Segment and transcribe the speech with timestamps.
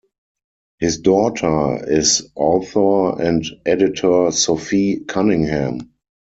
[0.79, 5.91] His daughter is author and editor Sophie Cunningham.